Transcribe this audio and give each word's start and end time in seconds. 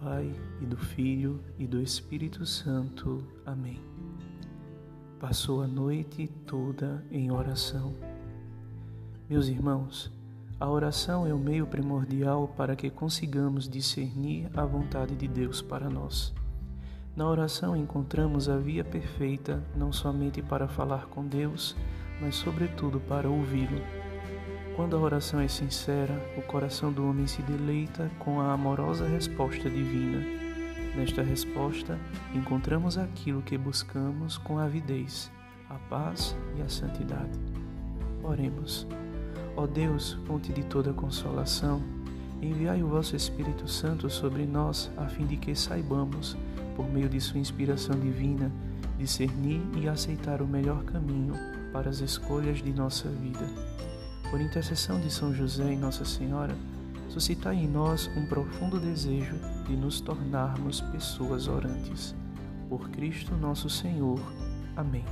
Pai, 0.00 0.34
e 0.60 0.66
do 0.66 0.76
Filho, 0.76 1.40
e 1.58 1.66
do 1.66 1.80
Espírito 1.80 2.44
Santo. 2.44 3.22
Amém. 3.46 3.80
Passou 5.18 5.62
a 5.62 5.66
noite 5.66 6.26
toda 6.46 7.02
em 7.10 7.30
oração. 7.30 7.94
Meus 9.28 9.48
irmãos, 9.48 10.12
a 10.58 10.68
oração 10.68 11.26
é 11.26 11.32
o 11.32 11.38
meio 11.38 11.66
primordial 11.66 12.48
para 12.48 12.76
que 12.76 12.90
consigamos 12.90 13.66
discernir 13.66 14.50
a 14.54 14.64
vontade 14.66 15.14
de 15.14 15.26
Deus 15.26 15.62
para 15.62 15.88
nós. 15.88 16.34
Na 17.16 17.26
oração 17.26 17.74
encontramos 17.74 18.48
a 18.48 18.58
via 18.58 18.84
perfeita 18.84 19.62
não 19.74 19.90
somente 19.90 20.42
para 20.42 20.68
falar 20.68 21.06
com 21.06 21.26
Deus, 21.26 21.74
mas 22.20 22.36
sobretudo 22.36 23.00
para 23.00 23.30
ouvi-lo. 23.30 23.80
Quando 24.76 24.96
a 24.96 25.00
oração 25.00 25.40
é 25.40 25.48
sincera, 25.48 26.14
o 26.36 26.42
coração 26.42 26.92
do 26.92 27.06
homem 27.06 27.26
se 27.26 27.42
deleita 27.42 28.10
com 28.18 28.40
a 28.40 28.52
amorosa 28.52 29.06
resposta 29.06 29.68
divina. 29.68 30.24
Nesta 30.94 31.22
resposta, 31.22 31.98
encontramos 32.34 32.96
aquilo 32.96 33.42
que 33.42 33.58
buscamos 33.58 34.38
com 34.38 34.58
avidez, 34.58 35.30
a 35.68 35.74
paz 35.74 36.36
e 36.56 36.62
a 36.62 36.68
santidade. 36.68 37.38
Oremos. 38.22 38.86
Ó 39.56 39.66
Deus, 39.66 40.18
fonte 40.26 40.52
de 40.52 40.64
toda 40.64 40.92
consolação, 40.92 41.82
enviai 42.40 42.82
o 42.82 42.88
vosso 42.88 43.14
Espírito 43.14 43.68
Santo 43.68 44.08
sobre 44.08 44.46
nós, 44.46 44.90
a 44.96 45.06
fim 45.06 45.26
de 45.26 45.36
que 45.36 45.54
saibamos, 45.54 46.36
por 46.74 46.88
meio 46.88 47.08
de 47.08 47.20
sua 47.20 47.40
inspiração 47.40 47.98
divina, 47.98 48.50
discernir 48.96 49.60
e 49.76 49.88
aceitar 49.88 50.40
o 50.40 50.46
melhor 50.46 50.82
caminho 50.84 51.34
para 51.72 51.90
as 51.90 52.00
escolhas 52.00 52.62
de 52.62 52.72
nossa 52.72 53.08
vida. 53.08 53.46
Por 54.30 54.40
intercessão 54.40 55.00
de 55.00 55.10
São 55.10 55.34
José 55.34 55.72
e 55.72 55.76
Nossa 55.76 56.04
Senhora, 56.04 56.56
suscitai 57.08 57.56
em 57.56 57.66
nós 57.66 58.08
um 58.16 58.26
profundo 58.26 58.78
desejo 58.78 59.36
de 59.66 59.76
nos 59.76 60.00
tornarmos 60.00 60.80
pessoas 60.80 61.48
orantes. 61.48 62.14
Por 62.68 62.88
Cristo 62.90 63.36
nosso 63.36 63.68
Senhor. 63.68 64.20
Amém. 64.76 65.04